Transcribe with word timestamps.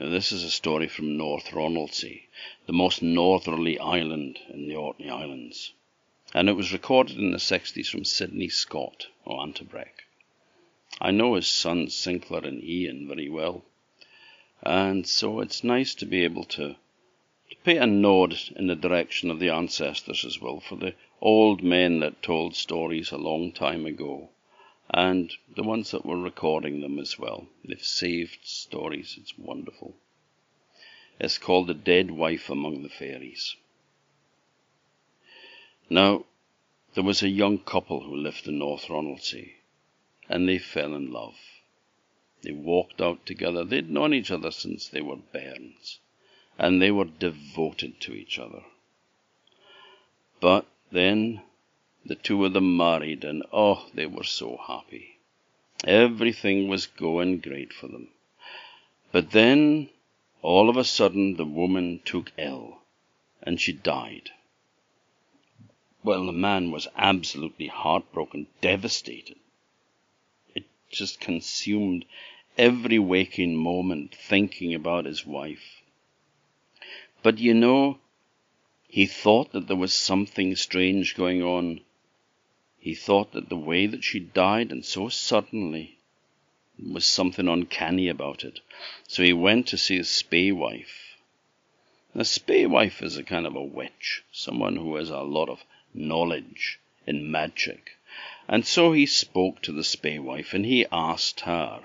Now, 0.00 0.10
this 0.10 0.30
is 0.30 0.44
a 0.44 0.50
story 0.52 0.86
from 0.86 1.16
North 1.16 1.50
Ronaldsay, 1.50 2.28
the 2.66 2.72
most 2.72 3.02
northerly 3.02 3.80
island 3.80 4.38
in 4.48 4.68
the 4.68 4.76
Orkney 4.76 5.10
Islands. 5.10 5.72
And 6.32 6.48
it 6.48 6.52
was 6.52 6.72
recorded 6.72 7.18
in 7.18 7.32
the 7.32 7.38
60s 7.38 7.88
from 7.88 8.04
Sidney 8.04 8.48
Scott 8.48 9.08
or 9.24 9.42
Antabreck. 9.42 10.04
I 11.00 11.10
know 11.10 11.34
his 11.34 11.48
sons 11.48 11.96
Sinclair 11.96 12.44
and 12.44 12.62
Ian 12.62 13.08
very 13.08 13.28
well. 13.28 13.64
And 14.62 15.04
so 15.04 15.40
it's 15.40 15.64
nice 15.64 15.96
to 15.96 16.06
be 16.06 16.22
able 16.22 16.44
to, 16.44 16.76
to 17.50 17.56
pay 17.64 17.78
a 17.78 17.86
nod 17.86 18.38
in 18.54 18.68
the 18.68 18.76
direction 18.76 19.32
of 19.32 19.40
the 19.40 19.50
ancestors 19.50 20.24
as 20.24 20.40
well, 20.40 20.60
for 20.60 20.76
the 20.76 20.94
old 21.20 21.64
men 21.64 21.98
that 21.98 22.22
told 22.22 22.54
stories 22.54 23.10
a 23.10 23.18
long 23.18 23.50
time 23.50 23.84
ago 23.84 24.30
and 24.90 25.32
the 25.54 25.62
ones 25.62 25.90
that 25.90 26.06
were 26.06 26.18
recording 26.18 26.80
them 26.80 26.98
as 26.98 27.18
well. 27.18 27.46
They've 27.64 27.82
saved 27.82 28.38
stories. 28.42 29.16
It's 29.20 29.36
wonderful. 29.36 29.94
It's 31.20 31.38
called 31.38 31.66
The 31.66 31.74
Dead 31.74 32.10
Wife 32.10 32.48
Among 32.48 32.82
the 32.82 32.88
Fairies. 32.88 33.56
Now, 35.90 36.24
there 36.94 37.04
was 37.04 37.22
a 37.22 37.28
young 37.28 37.58
couple 37.58 38.00
who 38.00 38.16
lived 38.16 38.46
in 38.46 38.58
North 38.58 38.86
Ronaldsay, 38.86 39.54
and 40.28 40.48
they 40.48 40.58
fell 40.58 40.94
in 40.94 41.12
love. 41.12 41.36
They 42.42 42.52
walked 42.52 43.00
out 43.00 43.26
together. 43.26 43.64
They'd 43.64 43.90
known 43.90 44.14
each 44.14 44.30
other 44.30 44.50
since 44.50 44.88
they 44.88 45.00
were 45.00 45.16
bairns, 45.16 45.98
and 46.58 46.80
they 46.80 46.90
were 46.90 47.04
devoted 47.04 48.00
to 48.02 48.12
each 48.12 48.38
other. 48.38 48.62
But 50.40 50.66
then 50.92 51.42
the 52.08 52.14
two 52.14 52.42
of 52.46 52.54
them 52.54 52.74
married, 52.74 53.22
and 53.22 53.44
oh, 53.52 53.86
they 53.92 54.06
were 54.06 54.24
so 54.24 54.56
happy. 54.66 55.18
Everything 55.84 56.66
was 56.66 56.86
going 56.86 57.38
great 57.38 57.70
for 57.70 57.86
them. 57.86 58.08
But 59.12 59.32
then, 59.32 59.90
all 60.40 60.70
of 60.70 60.78
a 60.78 60.84
sudden, 60.84 61.36
the 61.36 61.44
woman 61.44 62.00
took 62.06 62.32
ill, 62.38 62.78
and 63.42 63.60
she 63.60 63.72
died. 63.72 64.30
Well, 66.02 66.24
the 66.24 66.32
man 66.32 66.70
was 66.70 66.88
absolutely 66.96 67.66
heartbroken, 67.66 68.46
devastated. 68.62 69.36
It 70.54 70.64
just 70.90 71.20
consumed 71.20 72.06
every 72.56 72.98
waking 72.98 73.54
moment 73.54 74.14
thinking 74.14 74.72
about 74.72 75.04
his 75.04 75.26
wife. 75.26 75.82
But 77.22 77.36
you 77.38 77.52
know, 77.52 77.98
he 78.88 79.04
thought 79.04 79.52
that 79.52 79.68
there 79.68 79.76
was 79.76 79.92
something 79.92 80.56
strange 80.56 81.14
going 81.14 81.42
on 81.42 81.82
he 82.80 82.94
thought 82.94 83.32
that 83.32 83.48
the 83.48 83.56
way 83.56 83.86
that 83.86 84.04
she 84.04 84.20
died, 84.20 84.70
and 84.70 84.84
so 84.84 85.08
suddenly, 85.08 85.98
was 86.78 87.04
something 87.04 87.48
uncanny 87.48 88.08
about 88.08 88.44
it. 88.44 88.60
So 89.08 89.24
he 89.24 89.32
went 89.32 89.66
to 89.68 89.76
see 89.76 89.98
a 89.98 90.04
spae 90.04 90.52
wife. 90.52 91.16
A 92.14 92.24
spae 92.24 92.66
wife 92.66 93.02
is 93.02 93.16
a 93.16 93.24
kind 93.24 93.46
of 93.46 93.56
a 93.56 93.62
witch, 93.62 94.22
someone 94.30 94.76
who 94.76 94.94
has 94.94 95.10
a 95.10 95.22
lot 95.22 95.48
of 95.48 95.64
knowledge 95.92 96.78
in 97.04 97.30
magic. 97.30 97.96
And 98.46 98.64
so 98.64 98.92
he 98.92 99.06
spoke 99.06 99.60
to 99.62 99.72
the 99.72 99.82
spae 99.82 100.20
wife, 100.20 100.54
and 100.54 100.64
he 100.64 100.86
asked 100.92 101.40
her 101.40 101.84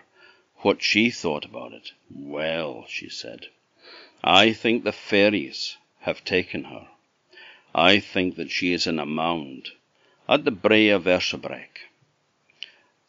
what 0.57 0.83
she 0.83 1.09
thought 1.09 1.44
about 1.44 1.73
it. 1.73 1.91
Well, 2.09 2.85
she 2.88 3.09
said, 3.09 3.47
I 4.23 4.53
think 4.53 4.83
the 4.83 4.91
fairies 4.91 5.75
have 6.02 6.23
taken 6.23 6.66
her. 6.66 6.88
I 7.73 8.00
think 8.00 8.35
that 8.35 8.52
she 8.52 8.73
is 8.73 8.85
in 8.85 9.00
a 9.00 9.07
mound 9.07 9.72
at 10.34 10.45
the 10.45 10.52
Brae 10.52 10.88
of 10.89 11.03
Vershabrek. 11.03 11.81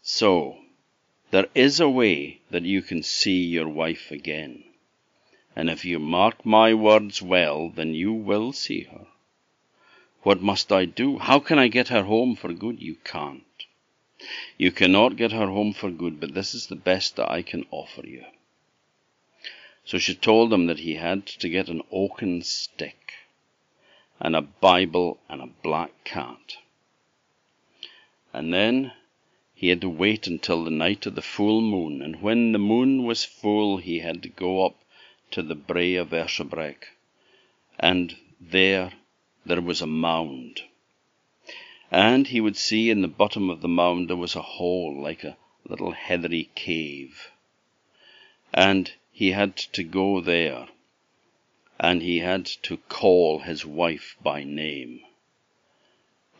So, 0.02 0.58
there 1.30 1.46
is 1.54 1.80
a 1.80 1.88
way 1.88 2.40
that 2.50 2.64
you 2.64 2.82
can 2.82 3.02
see 3.02 3.44
your 3.44 3.66
wife 3.66 4.10
again. 4.10 4.62
And 5.56 5.70
if 5.70 5.86
you 5.86 5.98
mark 5.98 6.44
my 6.44 6.74
words 6.74 7.22
well, 7.22 7.70
then 7.70 7.94
you 7.94 8.12
will 8.12 8.52
see 8.52 8.82
her. 8.92 9.06
What 10.22 10.42
must 10.42 10.70
I 10.70 10.84
do? 10.84 11.16
How 11.16 11.38
can 11.38 11.58
I 11.58 11.68
get 11.68 11.88
her 11.88 12.02
home 12.02 12.36
for 12.36 12.52
good? 12.52 12.82
You 12.82 12.96
can't. 13.04 13.64
You 14.58 14.70
cannot 14.70 15.16
get 15.16 15.32
her 15.32 15.46
home 15.46 15.72
for 15.72 15.90
good, 15.90 16.20
but 16.20 16.34
this 16.34 16.54
is 16.54 16.66
the 16.66 16.84
best 16.90 17.16
that 17.16 17.30
I 17.30 17.40
can 17.40 17.64
offer 17.70 18.06
you. 18.06 18.24
So 19.86 19.96
she 19.96 20.14
told 20.14 20.52
him 20.52 20.66
that 20.66 20.80
he 20.80 20.96
had 20.96 21.24
to 21.40 21.48
get 21.48 21.70
an 21.70 21.80
oaken 21.90 22.42
stick, 22.42 23.14
and 24.20 24.36
a 24.36 24.42
Bible, 24.42 25.20
and 25.30 25.40
a 25.40 25.54
black 25.62 26.04
cat. 26.04 26.58
And 28.36 28.52
then 28.52 28.92
he 29.54 29.68
had 29.68 29.80
to 29.82 29.88
wait 29.88 30.26
until 30.26 30.64
the 30.64 30.70
night 30.72 31.06
of 31.06 31.14
the 31.14 31.22
full 31.22 31.60
moon, 31.60 32.02
and 32.02 32.20
when 32.20 32.50
the 32.50 32.58
moon 32.58 33.04
was 33.04 33.22
full 33.24 33.76
he 33.76 34.00
had 34.00 34.24
to 34.24 34.28
go 34.28 34.66
up 34.66 34.74
to 35.30 35.40
the 35.40 35.54
Brae 35.54 35.94
of 35.94 36.08
Vershabrek, 36.08 36.88
and 37.78 38.16
there 38.40 38.92
there 39.46 39.60
was 39.62 39.80
a 39.80 39.86
mound. 39.86 40.62
And 41.92 42.26
he 42.26 42.40
would 42.40 42.56
see 42.56 42.90
in 42.90 43.02
the 43.02 43.06
bottom 43.06 43.48
of 43.48 43.60
the 43.60 43.68
mound 43.68 44.10
there 44.10 44.16
was 44.16 44.34
a 44.34 44.42
hole 44.42 45.00
like 45.00 45.22
a 45.22 45.36
little 45.64 45.92
heathery 45.92 46.50
cave. 46.56 47.30
And 48.52 48.94
he 49.12 49.30
had 49.30 49.56
to 49.56 49.84
go 49.84 50.20
there, 50.20 50.66
and 51.78 52.02
he 52.02 52.18
had 52.18 52.46
to 52.46 52.78
call 52.78 53.38
his 53.38 53.64
wife 53.64 54.16
by 54.20 54.42
name 54.42 55.04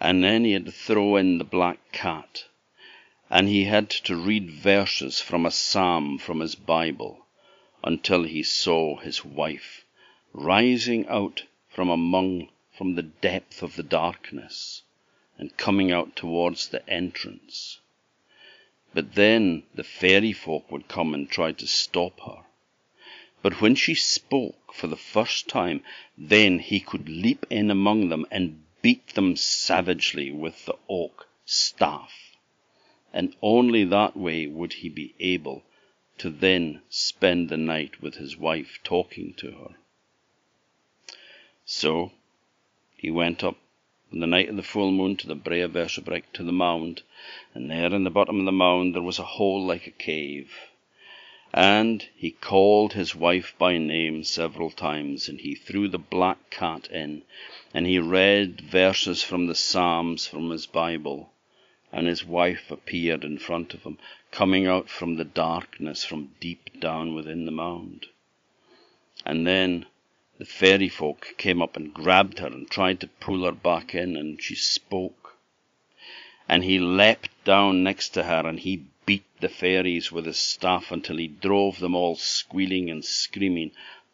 and 0.05 0.23
then 0.23 0.45
he 0.45 0.53
had 0.53 0.67
to 0.67 0.71
throw 0.71 1.17
in 1.17 1.39
the 1.39 1.45
black 1.45 1.79
cat, 1.91 2.45
and 3.31 3.49
he 3.49 3.65
had 3.65 3.89
to 3.89 4.15
read 4.15 4.51
verses 4.51 5.19
from 5.19 5.47
a 5.47 5.51
psalm 5.51 6.19
from 6.19 6.41
his 6.41 6.55
Bible 6.55 7.25
until 7.83 8.25
he 8.25 8.43
saw 8.43 8.99
his 8.99 9.25
wife 9.25 9.87
rising 10.35 11.07
out 11.09 11.45
from 11.71 11.89
among 11.89 12.47
from 12.71 12.97
the 12.97 13.03
depth 13.03 13.63
of 13.63 13.77
the 13.77 13.83
darkness 13.83 14.83
and 15.39 15.57
coming 15.57 15.91
out 15.91 16.15
towards 16.15 16.69
the 16.69 16.87
entrance. 16.87 17.81
But 18.93 19.15
then 19.15 19.63
the 19.75 19.85
fairy 19.85 20.35
folk 20.35 20.71
would 20.71 20.87
come 20.87 21.15
and 21.15 21.31
try 21.31 21.53
to 21.53 21.67
stop 21.67 22.21
her. 22.27 22.45
But 23.41 23.63
when 23.63 23.75
she 23.75 23.95
spoke 23.95 24.75
for 24.75 24.87
the 24.87 24.99
first 24.99 25.49
time, 25.49 25.83
then 26.19 26.59
he 26.59 26.79
could 26.79 27.09
leap 27.09 27.47
in 27.49 27.71
among 27.71 28.11
them 28.11 28.27
and 28.31 28.61
beat 28.85 29.15
them 29.15 29.35
savagely 29.35 30.31
with 30.31 30.67
the 30.67 30.77
oak 30.91 31.27
staff, 31.47 32.37
and 33.15 33.35
only 33.41 33.83
that 33.83 34.15
way 34.15 34.47
would 34.47 34.75
he 34.75 34.91
be 34.91 35.15
able 35.19 35.63
to 36.19 36.29
then 36.29 36.83
spend 36.91 37.49
the 37.49 37.57
night 37.57 38.03
with 38.03 38.17
his 38.17 38.37
wife 38.37 38.79
talking 38.85 39.33
to 39.33 39.51
her. 39.53 39.75
So 41.65 42.13
he 42.95 43.11
went 43.11 43.43
up 43.43 43.57
on 44.13 44.21
the 44.21 44.27
night 44.27 44.51
of 44.51 44.57
the 44.57 44.63
full 44.63 44.93
moon 44.93 45.17
to 45.17 45.27
the 45.27 45.35
Brae 45.35 45.63
of 45.63 45.73
Vershabrek 45.73 46.31
to 46.35 46.45
the 46.45 46.53
mound, 46.53 47.01
and 47.55 47.71
there 47.71 47.95
in 47.95 48.05
the 48.05 48.11
bottom 48.11 48.39
of 48.39 48.45
the 48.45 48.53
mound 48.53 48.95
there 48.95 49.01
was 49.01 49.19
a 49.19 49.25
hole 49.25 49.65
like 49.65 49.87
a 49.87 49.93
cave. 49.93 50.53
And 51.57 52.09
he 52.17 52.33
called 52.33 52.95
his 52.95 53.15
wife 53.15 53.55
by 53.59 53.79
name 53.79 54.25
several 54.25 54.71
times, 54.71 55.29
and 55.29 55.41
he 55.41 55.55
threw 55.55 55.87
the 55.87 56.01
black 56.01 56.51
cat 56.51 56.91
in, 56.91 57.23
and 57.73 57.87
he 57.87 58.01
read 58.01 58.61
verses 58.61 59.23
from 59.23 59.47
the 59.47 59.55
Psalms 59.55 60.27
from 60.27 60.51
his 60.51 60.67
Bible, 60.67 61.33
and 61.93 62.09
his 62.09 62.25
wife 62.25 62.73
appeared 62.73 63.23
in 63.23 63.39
front 63.39 63.73
of 63.73 63.85
him, 63.85 63.99
coming 64.33 64.67
out 64.67 64.91
from 64.91 65.15
the 65.15 65.25
darkness 65.25 66.05
from 66.05 66.35
deep 66.41 66.81
down 66.81 67.15
within 67.15 67.45
the 67.45 67.53
mound. 67.53 68.07
And 69.25 69.47
then 69.47 69.87
the 70.39 70.45
fairy 70.45 70.89
folk 70.89 71.35
came 71.39 71.63
up 71.63 71.77
and 71.77 71.95
grabbed 71.95 72.41
her 72.41 72.49
and 72.49 72.69
tried 72.69 72.99
to 72.99 73.07
pull 73.07 73.45
her 73.45 73.53
back 73.53 73.95
in, 73.95 74.17
and 74.17 74.43
she 74.43 74.57
spoke. 74.57 75.37
And 76.49 76.65
he 76.65 76.81
leapt 76.81 77.31
down 77.45 77.85
next 77.85 78.09
to 78.11 78.25
her, 78.25 78.45
and 78.45 78.59
he 78.59 78.87
beat 79.07 79.25
the 79.41 79.49
fairies 79.49 80.11
with 80.11 80.27
his 80.27 80.39
staff 80.39 80.91
until 80.91 81.17
he 81.17 81.29
drove 81.29 81.79
them 81.79 81.95
all 81.95 82.17
squealing 82.17 82.91
and 82.91 83.05
screaming 83.05 83.71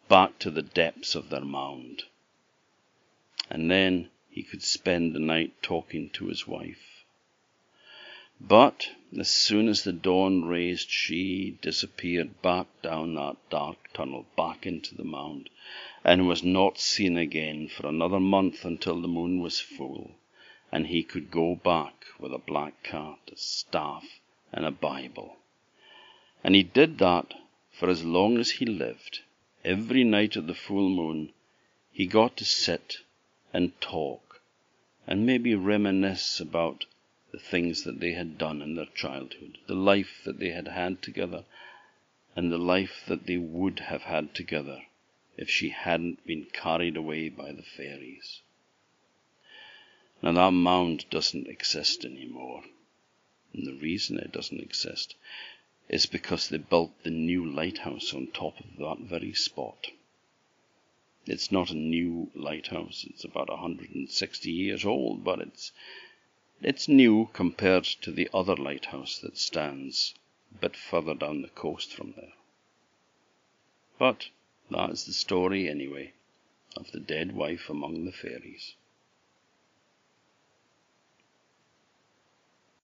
back 0.08 0.38
to 0.38 0.50
the 0.50 0.62
depths 0.62 1.14
of 1.14 1.28
their 1.30 1.44
mound 1.44 2.02
and 3.50 3.68
then 3.68 4.08
he 4.30 4.44
could 4.44 4.62
spend 4.62 5.12
the 5.12 5.18
night 5.18 5.60
talking 5.60 6.08
to 6.10 6.26
his 6.28 6.46
wife. 6.46 7.04
But 8.40 8.90
as 9.18 9.28
soon 9.28 9.68
as 9.68 9.82
the 9.82 9.92
dawn 9.92 10.44
raised, 10.44 10.88
she 10.88 11.58
disappeared 11.60 12.40
back 12.42 12.68
down 12.80 13.14
that 13.14 13.36
dark 13.50 13.92
tunnel, 13.92 14.26
back 14.36 14.66
into 14.66 14.94
the 14.94 15.04
mound, 15.04 15.50
and 16.04 16.28
was 16.28 16.44
not 16.44 16.78
seen 16.78 17.16
again 17.18 17.66
for 17.68 17.88
another 17.88 18.20
month 18.20 18.64
until 18.64 19.00
the 19.00 19.08
moon 19.08 19.40
was 19.40 19.58
full, 19.58 20.12
and 20.70 20.86
he 20.86 21.02
could 21.02 21.32
go 21.32 21.56
back 21.56 22.06
with 22.20 22.32
a 22.32 22.38
black 22.38 22.84
cat, 22.84 23.18
a 23.32 23.36
staff, 23.36 24.19
and 24.52 24.64
a 24.64 24.70
Bible. 24.70 25.36
And 26.42 26.54
he 26.54 26.62
did 26.62 26.98
that 26.98 27.34
for 27.70 27.88
as 27.88 28.04
long 28.04 28.38
as 28.38 28.52
he 28.52 28.66
lived. 28.66 29.20
Every 29.64 30.04
night 30.04 30.36
of 30.36 30.46
the 30.46 30.54
full 30.54 30.88
moon, 30.88 31.32
he 31.92 32.06
got 32.06 32.36
to 32.38 32.44
sit 32.44 32.98
and 33.52 33.78
talk, 33.80 34.40
and 35.06 35.26
maybe 35.26 35.54
reminisce 35.54 36.40
about 36.40 36.86
the 37.32 37.38
things 37.38 37.84
that 37.84 38.00
they 38.00 38.12
had 38.12 38.38
done 38.38 38.62
in 38.62 38.74
their 38.74 38.86
childhood, 38.94 39.58
the 39.66 39.74
life 39.74 40.22
that 40.24 40.38
they 40.38 40.50
had 40.50 40.68
had 40.68 41.02
together, 41.02 41.44
and 42.34 42.50
the 42.50 42.58
life 42.58 43.04
that 43.06 43.26
they 43.26 43.36
would 43.36 43.80
have 43.80 44.02
had 44.02 44.34
together 44.34 44.82
if 45.36 45.48
she 45.48 45.70
hadn't 45.70 46.24
been 46.26 46.46
carried 46.52 46.96
away 46.96 47.28
by 47.28 47.52
the 47.52 47.62
fairies. 47.62 48.40
Now 50.22 50.32
that 50.32 50.52
mound 50.52 51.06
doesn't 51.10 51.48
exist 51.48 52.04
anymore. 52.04 52.62
And 53.52 53.66
the 53.66 53.74
reason 53.74 54.18
it 54.18 54.32
doesn't 54.32 54.60
exist 54.60 55.16
is 55.88 56.06
because 56.06 56.48
they 56.48 56.58
built 56.58 56.92
the 57.02 57.10
new 57.10 57.44
lighthouse 57.44 58.14
on 58.14 58.28
top 58.28 58.60
of 58.60 58.76
that 58.76 58.98
very 59.00 59.32
spot. 59.34 59.90
It's 61.26 61.50
not 61.50 61.70
a 61.70 61.76
new 61.76 62.30
lighthouse. 62.34 63.04
It's 63.08 63.24
about 63.24 63.48
160 63.50 64.50
years 64.50 64.84
old, 64.84 65.24
but 65.24 65.40
it's, 65.40 65.72
it's 66.62 66.88
new 66.88 67.28
compared 67.32 67.84
to 67.84 68.12
the 68.12 68.30
other 68.32 68.56
lighthouse 68.56 69.18
that 69.18 69.36
stands 69.36 70.14
a 70.54 70.58
bit 70.58 70.76
further 70.76 71.14
down 71.14 71.42
the 71.42 71.48
coast 71.48 71.92
from 71.92 72.12
there. 72.12 72.32
But 73.98 74.28
that 74.70 74.90
is 74.90 75.04
the 75.04 75.12
story, 75.12 75.68
anyway, 75.68 76.12
of 76.76 76.92
the 76.92 77.00
dead 77.00 77.32
wife 77.32 77.68
among 77.68 78.04
the 78.04 78.12
fairies. 78.12 78.74